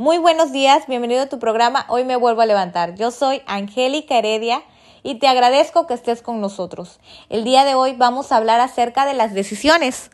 [0.00, 2.94] Muy buenos días, bienvenido a tu programa Hoy me vuelvo a levantar.
[2.94, 4.62] Yo soy Angélica Heredia
[5.02, 7.00] y te agradezco que estés con nosotros.
[7.28, 10.10] El día de hoy vamos a hablar acerca de las decisiones,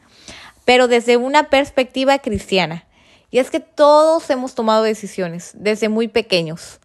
[0.65, 2.85] pero desde una perspectiva cristiana.
[3.31, 6.81] Y es que todos hemos tomado decisiones desde muy pequeños.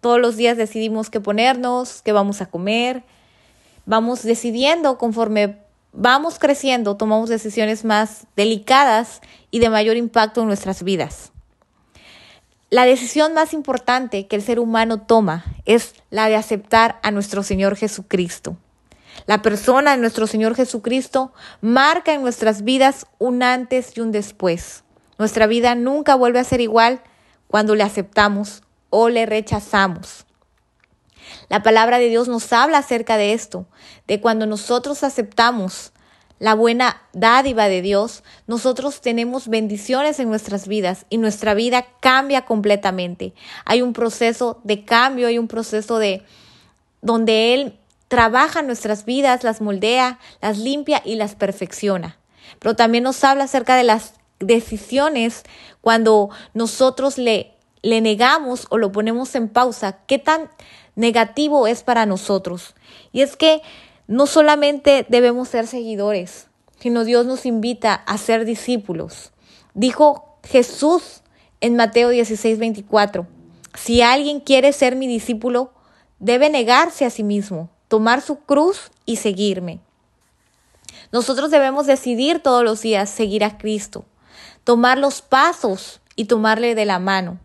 [0.00, 3.02] Todos los días decidimos qué ponernos, qué vamos a comer.
[3.84, 5.58] Vamos decidiendo conforme
[5.92, 9.20] vamos creciendo, tomamos decisiones más delicadas
[9.50, 11.30] y de mayor impacto en nuestras vidas.
[12.70, 17.42] La decisión más importante que el ser humano toma es la de aceptar a nuestro
[17.42, 18.56] Señor Jesucristo.
[19.26, 24.84] La persona de nuestro Señor Jesucristo marca en nuestras vidas un antes y un después.
[25.18, 27.02] Nuestra vida nunca vuelve a ser igual
[27.48, 30.24] cuando le aceptamos o le rechazamos.
[31.48, 33.66] La palabra de Dios nos habla acerca de esto,
[34.06, 35.92] de cuando nosotros aceptamos
[36.40, 42.46] la buena dádiva de Dios, nosotros tenemos bendiciones en nuestras vidas y nuestra vida cambia
[42.46, 43.34] completamente.
[43.66, 46.22] Hay un proceso de cambio, hay un proceso de
[47.02, 52.16] donde Él trabaja nuestras vidas, las moldea, las limpia y las perfecciona.
[52.58, 55.42] Pero también nos habla acerca de las decisiones
[55.82, 60.50] cuando nosotros le, le negamos o lo ponemos en pausa, qué tan
[60.96, 62.74] negativo es para nosotros.
[63.12, 63.60] Y es que
[64.10, 66.48] no solamente debemos ser seguidores,
[66.80, 69.30] sino Dios nos invita a ser discípulos.
[69.72, 71.22] Dijo Jesús
[71.60, 73.28] en Mateo 16, 24,
[73.74, 75.72] si alguien quiere ser mi discípulo,
[76.18, 79.78] debe negarse a sí mismo, tomar su cruz y seguirme.
[81.12, 84.04] Nosotros debemos decidir todos los días seguir a Cristo,
[84.64, 87.38] tomar los pasos y tomarle de la mano,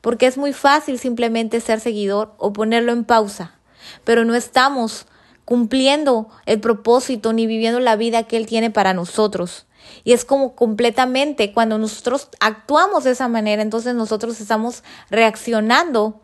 [0.00, 3.58] porque es muy fácil simplemente ser seguidor o ponerlo en pausa,
[4.04, 5.04] pero no estamos
[5.46, 9.64] cumpliendo el propósito ni viviendo la vida que Él tiene para nosotros.
[10.04, 16.20] Y es como completamente cuando nosotros actuamos de esa manera, entonces nosotros estamos reaccionando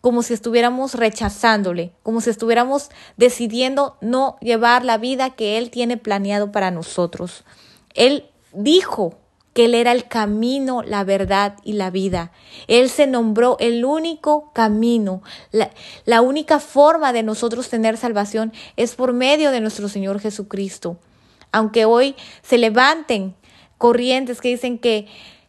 [0.00, 5.96] como si estuviéramos rechazándole, como si estuviéramos decidiendo no llevar la vida que Él tiene
[5.96, 7.44] planeado para nosotros.
[7.94, 9.18] Él dijo
[9.52, 12.32] que Él era el camino, la verdad y la vida.
[12.68, 15.22] Él se nombró el único camino.
[15.50, 20.96] La, única forma de nosotros tener salvación es por medio de nuestro Señor Jesucristo.
[21.50, 23.34] Aunque hoy se levanten
[23.76, 25.06] corrientes que dicen que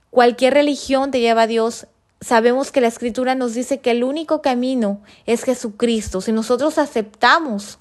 [0.09, 1.87] cualquier religión te lleva a Dios,
[2.19, 6.19] sabemos que la Escritura nos dice que el único camino es Jesucristo.
[6.19, 7.79] Si nosotros aceptamos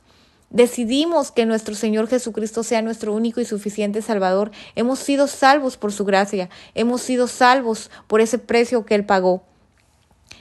[0.53, 5.93] decidimos que nuestro Señor Jesucristo sea nuestro único y suficiente Salvador, hemos sido salvos por
[5.93, 9.43] su gracia, hemos sido salvos por ese precio que Él pagó.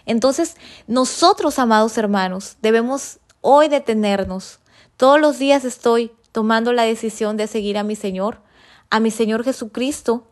[0.06, 0.58] Entonces,
[0.88, 4.60] nosotros, amados hermanos, debemos hoy detenernos.
[4.98, 8.42] Todos los días estoy tomando la decisión de seguir a mi Señor,
[8.90, 10.28] a mi Señor Jesucristo.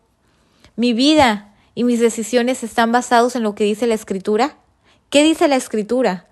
[0.75, 4.57] Mi vida y mis decisiones están basados en lo que dice la Escritura.
[5.09, 6.28] ¿Qué dice la Escritura?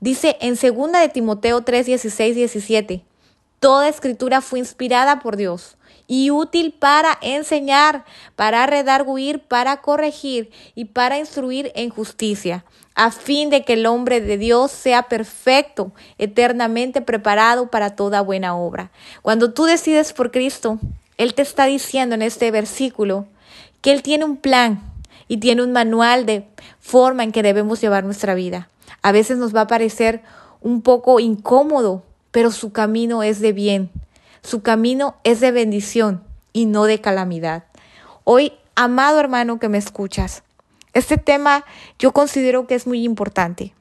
[0.00, 3.04] Dice en 2 de Timoteo 3, 16, 17,
[3.60, 5.76] Toda escritura fue inspirada por Dios
[6.06, 8.04] y útil para enseñar,
[8.36, 12.64] para redarguir, para corregir y para instruir en justicia,
[12.94, 18.56] a fin de que el hombre de Dios sea perfecto, eternamente preparado para toda buena
[18.56, 18.90] obra.
[19.22, 20.78] Cuando tú decides por Cristo,
[21.16, 23.26] Él te está diciendo en este versículo
[23.80, 24.80] que Él tiene un plan
[25.28, 26.48] y tiene un manual de
[26.80, 28.68] forma en que debemos llevar nuestra vida.
[29.02, 30.22] A veces nos va a parecer
[30.60, 33.90] un poco incómodo, pero su camino es de bien,
[34.42, 36.22] su camino es de bendición
[36.52, 37.64] y no de calamidad.
[38.24, 40.42] Hoy, amado hermano que me escuchas,
[40.92, 41.64] este tema
[41.98, 43.74] yo considero que es muy importante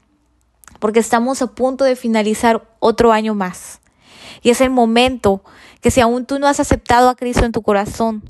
[0.79, 3.79] porque estamos a punto de finalizar otro año más.
[4.41, 5.43] Y es el momento
[5.81, 8.29] que si aún tú no has aceptado a Cristo en tu corazón,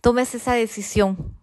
[0.00, 1.34] tomes esa decisión.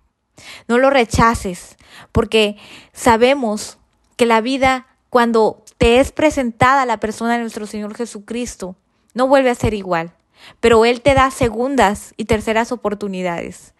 [0.67, 1.77] No lo rechaces,
[2.11, 2.57] porque
[2.93, 3.77] sabemos
[4.15, 8.75] que la vida, cuando te es presentada la persona de nuestro Señor Jesucristo,
[9.13, 10.13] no vuelve a ser igual.
[10.59, 13.73] Pero Él te da segundas y terceras oportunidades.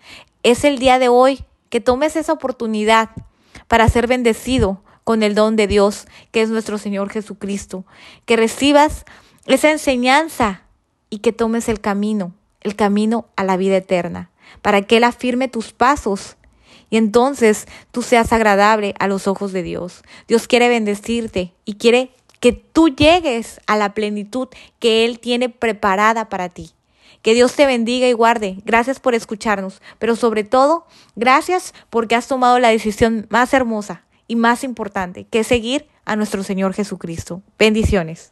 [0.43, 3.09] Es el día de hoy que tomes esa oportunidad
[3.67, 7.85] para ser bendecido con el don de Dios, que es nuestro Señor Jesucristo.
[8.25, 9.05] Que recibas
[9.45, 10.63] esa enseñanza
[11.09, 14.31] y que tomes el camino, el camino a la vida eterna,
[14.61, 16.35] para que Él afirme tus pasos
[16.89, 20.03] y entonces tú seas agradable a los ojos de Dios.
[20.27, 24.47] Dios quiere bendecirte y quiere que tú llegues a la plenitud
[24.79, 26.71] que Él tiene preparada para ti.
[27.21, 28.57] Que Dios te bendiga y guarde.
[28.63, 30.85] Gracias por escucharnos, pero sobre todo,
[31.15, 36.15] gracias porque has tomado la decisión más hermosa y más importante, que es seguir a
[36.15, 37.41] nuestro Señor Jesucristo.
[37.57, 38.31] Bendiciones.